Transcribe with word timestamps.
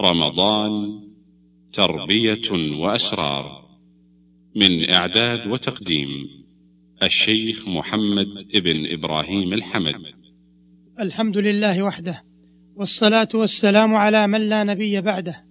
رمضان 0.00 1.00
تربية 1.72 2.76
وأسرار 2.78 3.64
من 4.56 4.90
إعداد 4.90 5.46
وتقديم 5.46 6.08
الشيخ 7.02 7.68
محمد 7.68 8.26
ابن 8.54 8.92
إبراهيم 8.92 9.52
الحمد. 9.52 9.94
الحمد 11.00 11.38
لله 11.38 11.82
وحده 11.82 12.24
والصلاة 12.76 13.28
والسلام 13.34 13.94
على 13.94 14.26
من 14.26 14.40
لا 14.40 14.64
نبي 14.64 15.00
بعده. 15.00 15.44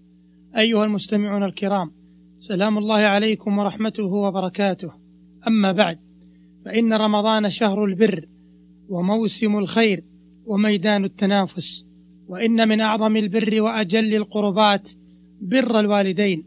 أيها 0.57 0.85
المستمعون 0.85 1.43
الكرام 1.43 1.91
سلام 2.39 2.77
الله 2.77 2.95
عليكم 2.95 3.57
ورحمته 3.57 4.05
وبركاته. 4.05 4.91
أما 5.47 5.71
بعد 5.71 5.99
فإن 6.65 6.93
رمضان 6.93 7.49
شهر 7.49 7.85
البر 7.85 8.25
وموسم 8.89 9.57
الخير 9.57 10.03
وميدان 10.45 11.05
التنافس. 11.05 11.92
وإن 12.27 12.67
من 12.67 12.81
أعظم 12.81 13.17
البر 13.17 13.61
وأجل 13.61 14.15
القربات 14.15 14.91
بر 15.41 15.79
الوالدين 15.79 16.43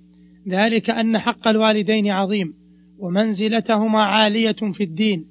ذلك 0.49 0.91
أن 0.91 1.19
حق 1.19 1.49
الوالدين 1.49 2.11
عظيم 2.11 2.55
ومنزلتهما 2.99 4.03
عالية 4.03 4.53
في 4.53 4.83
الدين 4.83 5.27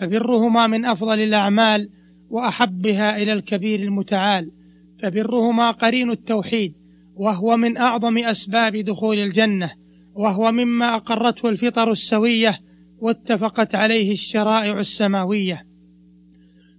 فبرهما 0.00 0.66
من 0.66 0.84
أفضل 0.84 1.20
الأعمال 1.20 1.90
وأحبها 2.30 3.22
إلى 3.22 3.32
الكبير 3.32 3.80
المتعال 3.80 4.50
فبرهما 5.02 5.70
قرين 5.70 6.10
التوحيد 6.10 6.74
وهو 7.14 7.56
من 7.56 7.76
أعظم 7.76 8.18
أسباب 8.18 8.76
دخول 8.76 9.18
الجنة 9.18 9.70
وهو 10.14 10.52
مما 10.52 10.96
أقرته 10.96 11.48
الفطر 11.48 11.90
السوية 11.92 12.60
واتفقت 12.98 13.74
عليه 13.74 14.12
الشرائع 14.12 14.80
السماوية. 14.80 15.66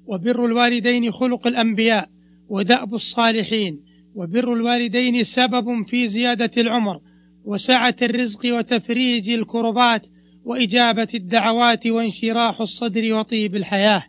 وبر 0.05 0.46
الوالدين 0.46 1.12
خلق 1.12 1.48
الأنبياء 1.48 2.10
ودأب 2.52 2.94
الصالحين 2.94 3.80
وبر 4.16 4.54
الوالدين 4.54 5.23
سبب 5.23 5.88
في 5.88 6.08
زيادة 6.08 6.52
العمر 6.58 7.00
وسعة 7.46 7.96
الرزق 8.02 8.40
وتفريج 8.46 9.30
الكربات 9.30 10.07
وإجابة 10.46 11.07
الدعوات 11.13 11.88
وانشراح 11.88 12.62
الصدر 12.62 13.13
وطيب 13.13 13.55
الحياة. 13.55 14.04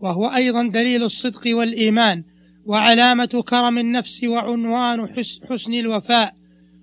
وهو 0.00 0.26
أيضا 0.26 0.68
دليل 0.68 1.02
الصدق 1.02 1.56
والإيمان 1.56 2.24
وعلامة 2.64 3.42
كرم 3.48 3.78
النفس 3.78 4.24
وعنوان 4.24 5.08
حسن 5.50 5.74
الوفاء. 5.74 6.34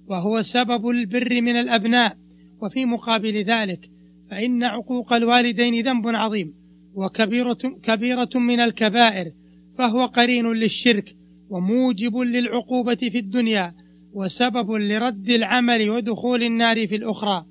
وهو 0.08 0.42
سبب 0.42 0.90
البر 0.90 1.42
من 1.42 1.56
الأبناء. 1.56 2.18
وفي 2.62 2.86
مقابل 2.86 3.44
ذلك 3.44 3.90
فإن 4.32 4.64
عقوق 4.64 5.14
الوالدين 5.14 5.86
ذنب 5.86 6.08
عظيم 6.08 6.54
وكبيرة 6.96 7.60
كبيرة 7.84 8.30
من 8.36 8.60
الكبائر. 8.60 9.32
فهو 9.78 10.06
قرين 10.06 10.52
للشرك 10.52 11.16
وموجب 11.50 12.18
للعقوبة 12.18 12.96
في 12.96 13.18
الدنيا 13.18 13.74
وسبب 14.14 14.72
لرد 14.72 15.30
العمل 15.30 15.90
ودخول 15.90 16.44
النار 16.44 16.88
في 16.88 16.96
الأخرى 16.96 17.46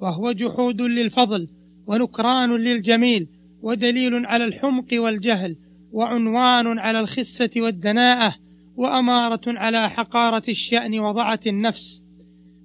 وهو 0.00 0.32
جحود 0.32 0.80
للفضل 0.82 1.48
ونكران 1.86 2.50
للجميل 2.56 3.26
ودليل 3.62 4.26
على 4.26 4.44
الحمق 4.44 4.86
والجهل 4.92 5.56
وعنوان 5.92 6.78
على 6.78 7.00
الخسة 7.00 7.50
والدناءة 7.56 8.34
وأمارة 8.76 9.40
على 9.46 9.90
حقارة 9.90 10.42
الشأن 10.48 11.00
وضعة 11.00 11.40
النفس. 11.46 12.02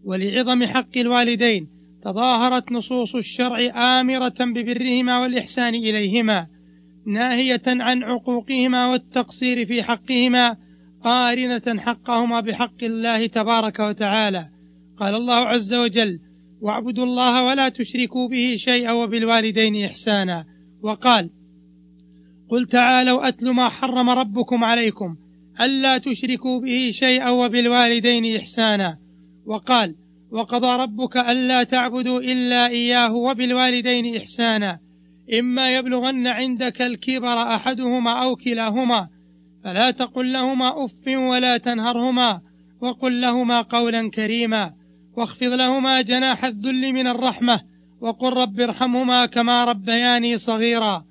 ولعظم 0.03 0.66
حق 0.66 0.98
الوالدين 0.98 1.67
تظاهرت 2.03 2.72
نصوص 2.72 3.16
الشرع 3.16 3.59
آمرة 4.00 4.36
ببرهما 4.39 5.20
والإحسان 5.20 5.75
إليهما. 5.75 6.48
ناهية 7.05 7.61
عن 7.67 8.03
عقوقهما 8.03 8.91
والتقصير 8.91 9.65
في 9.65 9.83
حقهما 9.83 10.57
قارنة 11.03 11.79
حقهما 11.81 12.39
بحق 12.39 12.83
الله 12.83 13.27
تبارك 13.27 13.79
وتعالى. 13.79 14.49
قال 14.97 15.15
الله 15.15 15.35
عز 15.35 15.73
وجل 15.73 16.19
واعبدوا 16.61 17.03
الله 17.03 17.45
ولا 17.45 17.69
تشركوا 17.69 18.27
به 18.27 18.53
شيئا 18.57 18.91
وبالوالدين 18.91 19.85
إحسانا 19.85 20.45
وقال 20.81 21.30
قل 22.49 22.65
تعالوا 22.65 23.27
أتل 23.27 23.49
ما 23.49 23.69
حرم 23.69 24.09
ربكم 24.09 24.63
عليكم 24.63 25.15
ألا 25.61 25.97
تشركوا 25.97 26.59
به 26.59 26.89
شيئا 26.92 27.30
وبالوالدين 27.30 28.37
إحسانا 28.37 28.97
وقال 29.45 29.95
وقضى 30.31 30.81
ربك 30.83 31.17
ألا 31.17 31.63
تعبدوا 31.63 32.19
إلا 32.19 32.67
إياه 32.67 33.13
وبالوالدين 33.15 34.17
إحسانا 34.17 34.80
إما 35.39 35.78
يبلغن 35.78 36.28
عندك 36.28 36.82
الكبر 36.82 37.56
أحدهما 37.56 38.23
أو 38.23 38.36
كلاهما 38.36 39.08
فلا 39.64 39.92
تقل 39.92 40.34
لهما 40.34 40.86
أف 40.86 41.08
ولا 41.08 41.58
تنهرهما 41.58 42.42
وقل 42.82 43.22
لهما 43.22 43.61
قولا 43.61 44.10
كريما 44.10 44.73
واخفض 45.17 45.54
لهما 45.54 46.02
جناح 46.02 46.45
الذل 46.45 46.94
من 46.94 47.08
الرحمة 47.08 47.61
وقل 48.02 48.34
رب 48.34 48.60
ارحمهما 48.60 49.26
كما 49.26 49.64
ربياني 49.64 50.38
صغيرا. 50.38 51.06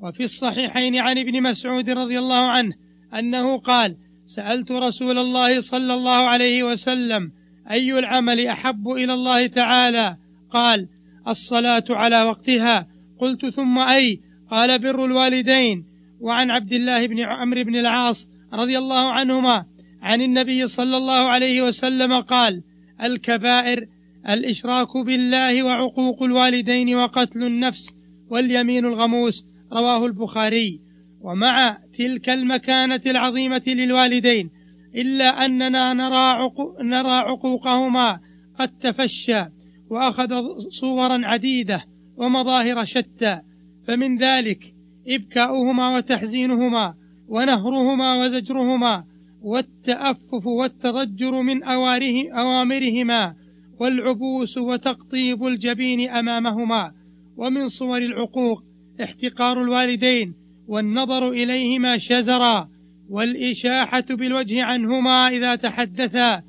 وفي 0.00 0.24
الصحيحين 0.24 0.96
عن 0.96 1.18
ابن 1.18 1.42
مسعود 1.42 1.90
رضي 1.90 2.18
الله 2.18 2.50
عنه 2.50 2.72
أنه 3.14 3.58
قال 3.58 3.96
سألت 4.26 4.72
رسول 4.72 5.18
الله 5.18 5.60
صلى 5.60 5.94
الله 5.94 6.10
عليه 6.10 6.62
وسلم 6.62 7.32
أي 7.70 7.98
العمل 7.98 8.46
أحب 8.46 8.88
إلى 8.88 9.14
الله 9.14 9.46
تعالى؟ 9.46 10.16
قال 10.50 10.88
الصلاة 11.28 11.84
على 11.90 12.22
وقتها. 12.22 12.86
قلت 13.22 13.46
ثم 13.46 13.78
أي 13.78 14.20
قال 14.50 14.78
بر 14.78 15.04
الوالدين 15.04 15.84
وعن 16.20 16.50
عبد 16.50 16.72
الله 16.72 17.06
بن 17.06 17.20
عمرو 17.20 17.64
بن 17.64 17.76
العاص 17.76 18.28
رضي 18.52 18.78
الله 18.78 19.12
عنهما 19.12 19.64
عن 20.02 20.22
النبي 20.22 20.66
صلى 20.66 20.96
الله 20.96 21.28
عليه 21.28 21.62
وسلم 21.62 22.20
قال 22.20 22.62
الكبائر 23.02 23.86
الإشراك 24.28 24.96
بالله 24.96 25.62
وعقوق 25.62 26.22
الوالدين 26.22 26.94
وقتل 26.96 27.42
النفس 27.42 27.94
واليمين 28.30 28.86
الغموس 28.86 29.44
رواه 29.72 30.06
البخاري. 30.06 30.80
ومع 31.20 31.78
تلك 31.98 32.28
المكانة 32.28 33.00
العظيمة 33.06 33.62
للوالدين 33.66 34.50
إلا 34.94 35.44
أننا 35.44 35.92
نرى, 35.94 36.42
عقو 36.42 36.82
نرى 36.82 37.12
عقوقهما 37.12 38.20
قد 38.58 38.68
تفشى 38.78 39.44
وأخذ 39.90 40.58
صورا 40.68 41.20
عديدة. 41.26 41.91
ومظاهر 42.16 42.84
شتى 42.84 43.40
فمن 43.86 44.18
ذلك 44.18 44.74
إبكاؤهما 45.08 45.96
وتحزينهما 45.96 46.94
ونهرهما 47.28 48.24
وزجرهما 48.24 49.04
والتأفف 49.42 50.46
والتضجر 50.46 51.42
من 51.42 51.62
أواره 51.62 52.30
أوامرهما 52.30 53.34
والعبوس 53.80 54.58
وتقطيب 54.58 55.46
الجبين 55.46 56.10
أمامهما 56.10 56.92
ومن 57.36 57.68
صور 57.68 57.98
العقوق 57.98 58.64
احتقار 59.02 59.62
الوالدين 59.62 60.34
والنظر 60.68 61.28
إليهما 61.30 61.98
شزرا 61.98 62.68
والإشاحة 63.10 64.04
بالوجه 64.10 64.62
عنهما 64.64 65.28
إذا 65.28 65.54
تحدثا 65.54 66.42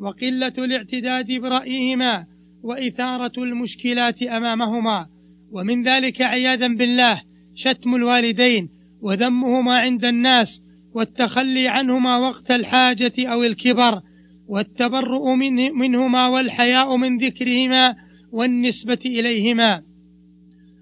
وقلة 0.00 0.52
الاعتداد 0.58 1.32
برأيهما 1.32 2.26
وإثارة 2.62 3.32
المشكلات 3.38 4.22
أمامهما. 4.22 5.06
ومن 5.50 5.88
ذلك 5.88 6.22
عياذا 6.22 6.68
بالله 6.68 7.22
شتم 7.54 7.94
الوالدين 7.94 8.68
وذمهما 9.00 9.78
عند 9.78 10.04
الناس 10.04 10.62
والتخلي 10.94 11.68
عنهما 11.68 12.18
وقت 12.18 12.50
الحاجة 12.50 13.12
أو 13.18 13.44
الكبر 13.44 14.00
والتبرؤ 14.46 15.34
من 15.34 15.72
منهما 15.72 16.28
والحياء 16.28 16.96
من 16.96 17.18
ذكرهما 17.18 17.94
والنسبة 18.32 18.98
إليهما. 19.06 19.82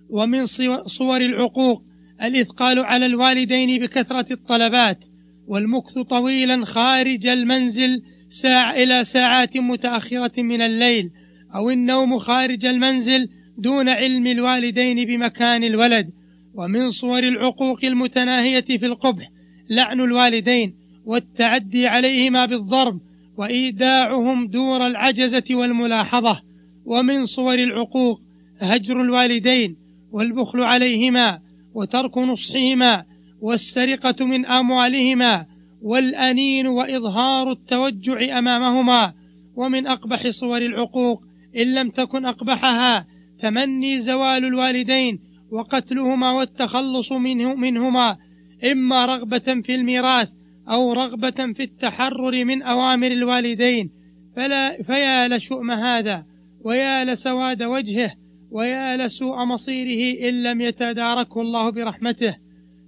ومن 0.08 0.46
صور 0.86 1.20
العقوق 1.20 1.82
الإثقال 2.22 2.78
على 2.78 3.06
الوالدين 3.06 3.80
بكثرة 3.80 4.32
الطلبات 4.32 5.04
والمكث 5.46 5.98
طويلا 5.98 6.64
خارج 6.64 7.26
المنزل 7.26 8.02
ساعة 8.28 8.72
إلى 8.72 9.04
ساعات 9.04 9.56
متأخرة 9.56 10.42
من 10.42 10.62
الليل 10.62 11.10
أو 11.54 11.70
النوم 11.70 12.18
خارج 12.18 12.66
المنزل 12.66 13.28
دون 13.58 13.88
علم 13.88 14.26
الوالدين 14.26 15.06
بمكان 15.06 15.64
الولد. 15.64 16.10
ومن 16.54 16.90
صور 16.90 17.22
العقوق 17.22 17.84
المتناهية 17.84 18.60
في 18.60 18.86
القبح 18.86 19.30
لعن 19.70 20.00
الوالدين 20.00 20.74
والتعدي 21.04 21.86
عليهما 21.86 22.46
بالضرب 22.46 23.00
وإيداعهم 23.36 24.46
دور 24.46 24.86
العجزة 24.86 25.44
والملاحظة. 25.50 26.40
ومن 26.84 27.24
صور 27.24 27.54
العقوق 27.54 28.20
هجر 28.60 29.00
الوالدين 29.00 29.76
والبخل 30.12 30.60
عليهما 30.60 31.40
وترك 31.74 32.18
نصحهما 32.18 33.04
والسرقة 33.40 34.24
من 34.26 34.46
أموالهما 34.46 35.46
والأنين 35.82 36.66
وإظهار 36.66 37.52
التوجع 37.52 38.38
أمامهما. 38.38 39.12
ومن 39.56 39.86
أقبح 39.86 40.28
صور 40.28 40.58
العقوق 40.62 41.22
إن 41.56 41.74
لم 41.74 41.90
تكن 41.90 42.26
أقبحها 42.26 43.06
تمني 43.40 44.00
زوال 44.00 44.44
الوالدين 44.44 45.18
وقتلهما 45.50 46.32
والتخلص 46.32 47.12
منه 47.12 47.54
منهما 47.54 48.16
إما 48.72 49.06
رغبة 49.06 49.60
في 49.64 49.74
الميراث 49.74 50.28
أو 50.68 50.92
رغبة 50.92 51.52
في 51.52 51.62
التحرر 51.62 52.44
من 52.44 52.62
أوامر 52.62 53.06
الوالدين. 53.06 53.90
فلا 54.36 54.82
فيا 54.82 55.28
لشؤم 55.28 55.70
هذا 55.70 56.24
ويا 56.60 57.04
لسواد 57.04 57.62
وجهه 57.62 58.12
ويا 58.50 58.96
لسوء 58.96 59.44
مصيره 59.44 60.28
إن 60.28 60.42
لم 60.42 60.60
يتداركه 60.60 61.40
الله 61.40 61.70
برحمته. 61.70 62.36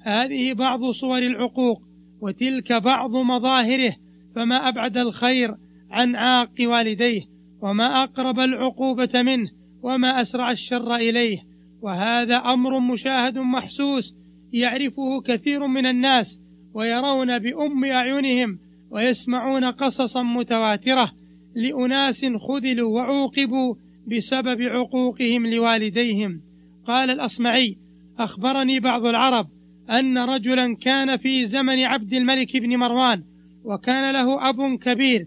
هذه 0.03 0.53
بعض 0.53 0.91
صور 0.91 1.19
العقوق 1.19 1.83
وتلك 2.21 2.73
بعض 2.73 3.17
مظاهره 3.17 3.97
فما 4.35 4.69
أبعد 4.69 4.97
الخير 4.97 5.55
عن 5.91 6.17
عاق 6.17 6.55
والديه. 6.61 7.36
وما 7.67 8.03
أقرب 8.03 8.41
العقوبة 8.41 9.23
منه 9.23 9.51
وما 9.83 10.21
أسرع 10.21 10.51
الشر 10.51 10.97
إليه 10.97 11.39
وهذا 11.83 12.37
أمر 12.37 12.81
مشاهد 12.81 13.39
محسوس 13.39 14.15
يعرفه 14.53 15.21
كثير 15.25 15.67
من 15.67 15.87
الناس 15.87 16.41
ويرون 16.75 17.39
بأم 17.39 17.85
أعينهم 17.85 18.59
ويسمعون 18.91 19.65
قصصا 19.65 20.23
متواترة 20.23 21.13
لأناس 21.55 22.25
خذلوا 22.25 22.95
وعوقبوا 22.95 23.75
بسبب 24.07 24.63
عقوقهم 24.63 25.47
لوالديهم. 25.47 26.41
قال 26.87 27.11
الأصمعي 27.11 27.77
أخبرني 28.19 28.81
بعض 28.81 29.07
العرب 29.07 29.47
أن 29.91 30.19
رجلا 30.19 30.77
كان 30.77 31.17
في 31.17 31.45
زمن 31.45 31.79
عبد 31.79 32.13
الملك 32.13 32.57
بن 32.57 32.77
مروان 32.77 33.23
وكان 33.65 34.13
له 34.13 34.49
أب 34.49 34.79
كبير 34.79 35.27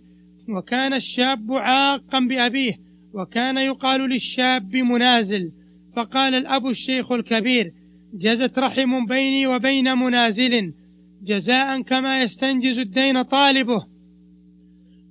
وكان 0.50 0.94
الشاب 0.94 1.52
عاقا 1.52 2.20
بأبيه 2.20 2.74
وكان 3.14 3.58
يقال 3.58 4.02
للشاب 4.10 4.76
منازل. 4.76 5.52
فقال 5.96 6.36
الأب 6.36 6.68
الشيخ 6.68 7.12
الكبير 7.12 7.74
جزت 8.14 8.60
رحم 8.60 9.06
بيني 9.06 9.48
وبين 9.48 9.98
منازل 9.98 10.74
جزاء 11.24 11.82
كما 11.82 12.22
يستنجز 12.22 12.80
الدين 12.80 13.22
طالبه. 13.22 13.86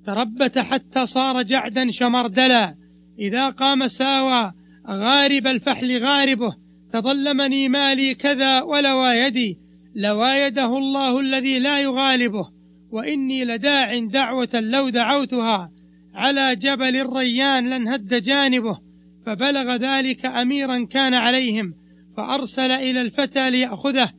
تربت 0.07 0.59
حتى 0.59 1.07
صار 1.07 1.43
جعدا 1.43 1.91
شمردلا. 1.91 2.75
إذا 3.19 3.51
قام 3.51 3.87
ساوى 3.87 4.53
غارب 4.89 5.47
الفحل 5.47 5.99
غاربه. 5.99 6.57
تظلمني 6.93 7.69
مالي 7.69 8.15
كذا 8.15 8.63
ولوى 8.63 9.11
يدي 9.11 9.59
لوايده 9.95 10.79
الله 10.79 11.21
الذي 11.21 11.59
لا 11.59 11.81
يغالبه. 11.81 12.58
وإني 12.91 13.45
لداع 13.45 13.99
دعوة 13.99 14.49
لو 14.55 14.89
دعوتها 14.89 15.71
على 16.15 16.57
جبل 16.57 16.97
الريان 16.97 17.71
لانهد 17.71 18.23
جانبه 18.23 18.79
فبلغ 19.27 19.77
ذلك 19.77 20.27
أميرا 20.27 20.85
كان 20.85 21.15
عليهم 21.15 21.75
فأرسل 22.17 22.71
إلى 22.71 23.01
الفتى 23.01 23.51
ليأخذه 23.51 24.11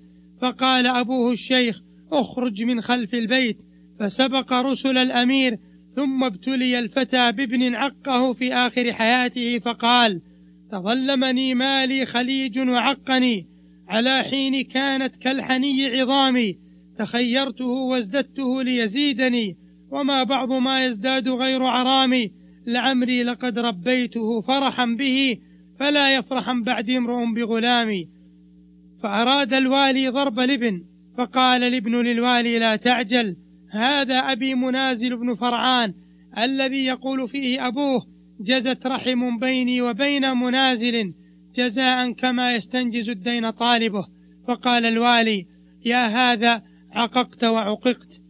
فقال 0.41 0.87
أبوه 0.87 1.31
الشيخ 1.31 1.79
أخرج 2.11 2.63
من 2.63 2.81
خلف 2.81 3.13
البيت 3.13 3.57
فسبق 3.99 4.53
رسل 4.53 4.97
الأمير 4.97 5.57
ثم 5.95 6.23
ابتلي 6.23 6.79
الفتى 6.79 7.31
بابن 7.31 7.75
عقه 7.75 8.33
في 8.33 8.53
آخر 8.53 8.93
حياته 8.93 9.59
فقال 9.59 10.21
تظلمني 10.71 11.53
مالي 11.53 12.05
خليج 12.05 12.59
وعقني 12.59 13.47
على 13.87 14.23
حين 14.23 14.63
كانت 14.63 15.15
كالحني 15.15 15.85
عظامي 15.85 16.68
تخيرته 16.99 17.65
وازددته 17.65 18.63
ليزيدني 18.63 19.57
وما 19.91 20.23
بعض 20.23 20.51
ما 20.51 20.85
يزداد 20.85 21.29
غير 21.29 21.63
عرامي. 21.63 22.31
لعمري 22.67 23.23
لقد 23.23 23.59
ربيته 23.59 24.41
فرحا 24.41 24.85
به 24.85 25.37
فلا 25.79 26.15
يفرحا 26.15 26.53
بعد 26.65 26.89
امرؤ 26.89 27.25
بغلامي. 27.35 28.07
فأراد 29.03 29.53
الوالي 29.53 30.07
ضرب 30.09 30.39
الابن 30.39 30.83
فقال 31.17 31.63
الابن 31.63 31.95
للوالي 31.95 32.59
لا 32.59 32.75
تعجل 32.75 33.35
هذا 33.71 34.19
أبي 34.19 34.55
منازل 34.55 35.17
بن 35.17 35.35
فرعان 35.35 35.93
الذي 36.37 36.85
يقول 36.85 37.29
فيه 37.29 37.67
أبوه 37.67 38.01
جزت 38.41 38.87
رحم 38.87 39.39
بيني 39.39 39.81
وبين 39.81 40.31
منازل 40.31 41.13
جزاء 41.55 42.11
كما 42.11 42.55
يستنجز 42.55 43.09
الدين 43.09 43.49
طالبه. 43.49 44.07
فقال 44.47 44.85
الوالي 44.85 45.45
يا 45.85 46.07
هذا 46.07 46.68
عققت 46.91 47.43
وعققت. 47.43 48.21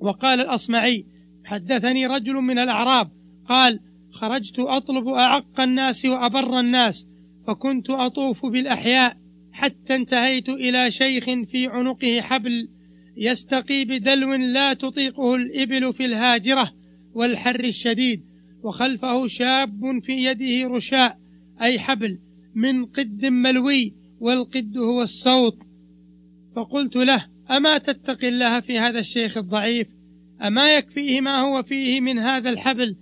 وقال 0.00 0.40
الأصمعي 0.40 1.06
حدثني 1.44 2.06
رجل 2.06 2.34
من 2.34 2.58
الأعراب 2.58 3.10
قال 3.48 3.80
خرجت 4.10 4.58
أطلب 4.58 5.08
أعق 5.08 5.60
الناس 5.60 6.04
وأبر 6.04 6.60
الناس 6.60 7.08
فكنت 7.46 7.90
أطوف 7.90 8.46
بالأحياء 8.46 9.16
حتى 9.52 9.94
انتهيت 9.94 10.48
إلى 10.48 10.90
شيخ 10.90 11.24
في 11.24 11.66
عنقه 11.66 12.20
حبل 12.20 12.68
يستقي 13.16 13.84
بدلو 13.84 14.34
لا 14.34 14.74
تطيقه 14.74 15.34
الإبل 15.34 15.92
في 15.92 16.04
الهاجرة 16.04 16.72
والحر 17.14 17.64
الشديد 17.64 18.22
وخلفه 18.62 19.26
شاب 19.26 19.98
في 20.02 20.12
يده 20.12 20.68
رشاء 20.68 21.18
أي 21.62 21.78
حبل 21.78 22.18
من 22.54 22.84
قد 22.86 23.26
ملوي 23.26 23.94
والقد 24.20 24.78
هو 24.78 25.02
الصوت. 25.02 25.58
فقلت 26.56 26.96
له 26.96 27.26
أما 27.50 27.78
تتقي 27.78 28.28
الله 28.28 28.60
في 28.60 28.78
هذا 28.78 28.98
الشيخ 28.98 29.36
الضعيف؟ 29.36 29.88
أما 30.42 30.76
يكفيه 30.76 31.20
ما 31.20 31.40
هو 31.40 31.62
فيه 31.62 32.00
من 32.00 32.18
هذا 32.18 32.50
الحبل 32.50 32.96